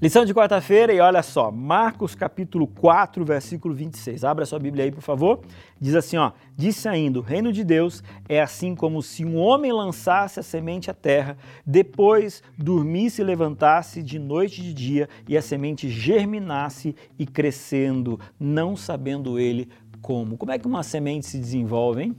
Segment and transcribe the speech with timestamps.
[0.00, 4.22] Lição de quarta-feira e olha só, Marcos capítulo 4, versículo 26.
[4.22, 5.40] Abra sua Bíblia aí, por favor.
[5.80, 9.72] Diz assim, ó: Disse ainda: O reino de Deus é assim como se um homem
[9.72, 15.36] lançasse a semente à terra, depois dormisse e levantasse de noite e de dia, e
[15.36, 19.68] a semente germinasse e crescendo, não sabendo ele
[20.00, 20.36] como.
[20.36, 22.16] Como é que uma semente se desenvolve, hein?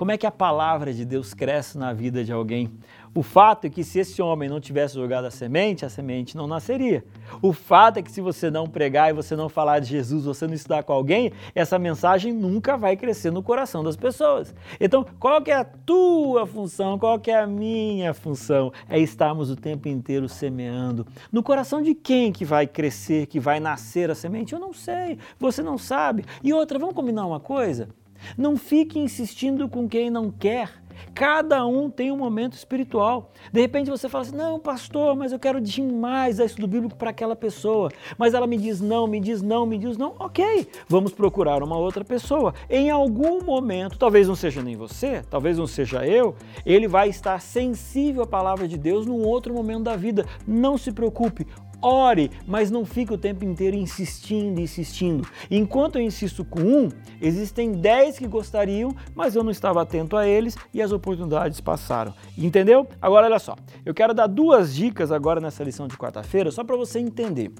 [0.00, 2.70] Como é que a palavra de Deus cresce na vida de alguém?
[3.12, 6.46] O fato é que se esse homem não tivesse jogado a semente, a semente não
[6.46, 7.04] nasceria.
[7.42, 10.46] O fato é que se você não pregar e você não falar de Jesus, você
[10.46, 14.54] não estudar com alguém, essa mensagem nunca vai crescer no coração das pessoas.
[14.80, 16.98] Então, qual que é a tua função?
[17.00, 18.72] Qual que é a minha função?
[18.88, 21.04] É estarmos o tempo inteiro semeando.
[21.32, 24.52] No coração de quem que vai crescer, que vai nascer a semente?
[24.52, 25.18] Eu não sei.
[25.38, 26.24] Você não sabe.
[26.44, 27.88] E outra, vamos combinar uma coisa?
[28.36, 30.80] Não fique insistindo com quem não quer.
[31.14, 33.32] Cada um tem um momento espiritual.
[33.52, 37.10] De repente você fala assim: não, pastor, mas eu quero demais dar estudo bíblico para
[37.10, 37.90] aquela pessoa.
[38.18, 40.14] Mas ela me diz não, me diz não, me diz não.
[40.18, 42.54] Ok, vamos procurar uma outra pessoa.
[42.68, 47.40] Em algum momento, talvez não seja nem você, talvez não seja eu, ele vai estar
[47.40, 50.26] sensível à palavra de Deus num outro momento da vida.
[50.46, 51.46] Não se preocupe,
[51.82, 55.26] ore, mas não fique o tempo inteiro insistindo, insistindo.
[55.50, 56.88] Enquanto eu insisto com um,
[57.20, 62.14] existem dez que gostariam, mas eu não estava atento a eles e as oportunidades passaram.
[62.36, 62.86] Entendeu?
[63.00, 66.76] Agora olha só, eu quero dar duas dicas agora nessa lição de quarta-feira, só para
[66.76, 67.50] você entender.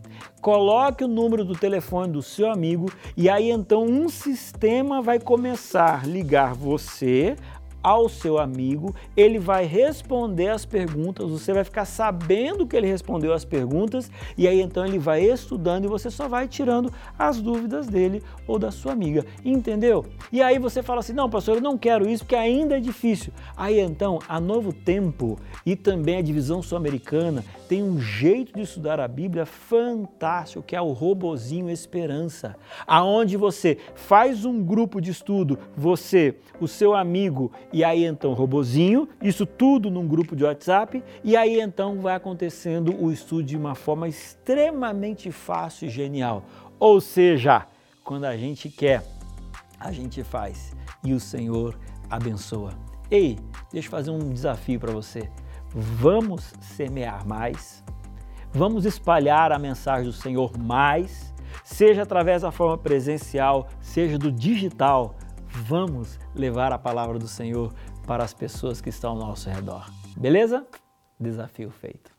[0.45, 6.03] coloque o número do telefone do seu amigo e aí então um sistema vai começar
[6.03, 7.35] a ligar você
[7.85, 13.35] ao seu amigo, ele vai responder as perguntas, você vai ficar sabendo que ele respondeu
[13.35, 17.87] as perguntas e aí então ele vai estudando e você só vai tirando as dúvidas
[17.87, 20.07] dele ou da sua amiga, entendeu?
[20.33, 23.35] E aí você fala assim: "Não, pastor, eu não quero isso porque ainda é difícil".
[23.55, 28.99] Aí então, a Novo Tempo e também a divisão sul-americana tem um jeito de estudar
[29.01, 32.57] a Bíblia fantástico, que é o robozinho Esperança,
[32.87, 39.09] aonde você faz um grupo de estudo, você, o seu amigo e aí então robozinho,
[39.21, 43.75] isso tudo num grupo de WhatsApp, e aí então vai acontecendo o estudo de uma
[43.75, 46.45] forma extremamente fácil e genial.
[46.79, 47.67] Ou seja,
[48.05, 49.03] quando a gente quer,
[49.81, 51.77] a gente faz e o Senhor
[52.09, 52.71] abençoa.
[53.11, 53.41] Ei,
[53.73, 55.29] deixa eu fazer um desafio para você.
[55.75, 57.83] Vamos semear mais,
[58.53, 61.35] vamos espalhar a mensagem do Senhor mais,
[61.65, 65.17] seja através da forma presencial, seja do digital
[65.55, 67.73] vamos levar a palavra do Senhor
[68.07, 69.91] para as pessoas que estão ao nosso redor.
[70.17, 70.67] Beleza?
[71.19, 72.14] Desafio feito.